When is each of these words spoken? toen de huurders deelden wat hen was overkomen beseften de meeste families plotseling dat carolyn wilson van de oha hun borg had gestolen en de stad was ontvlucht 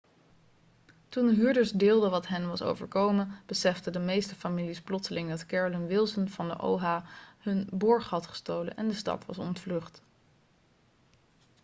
toen 1.09 1.27
de 1.27 1.33
huurders 1.33 1.71
deelden 1.71 2.11
wat 2.11 2.27
hen 2.27 2.47
was 2.47 2.61
overkomen 2.61 3.31
beseften 3.45 3.93
de 3.93 3.99
meeste 3.99 4.35
families 4.35 4.81
plotseling 4.81 5.29
dat 5.29 5.45
carolyn 5.45 5.87
wilson 5.87 6.27
van 6.29 6.47
de 6.47 6.59
oha 6.59 7.03
hun 7.39 7.67
borg 7.73 8.09
had 8.09 8.25
gestolen 8.27 8.75
en 8.77 8.87
de 8.87 8.93
stad 8.93 9.25
was 9.25 9.37
ontvlucht 9.37 10.01